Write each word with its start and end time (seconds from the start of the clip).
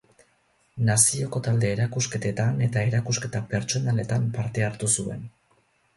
Nazioko 0.87 1.41
talde 1.47 1.69
erakusketetan 1.75 2.63
eta 2.69 2.85
erakusketa 2.89 3.43
pertsonaletan 3.55 4.29
parte 4.39 4.69
hartu 4.71 4.91
zuen. 4.95 5.23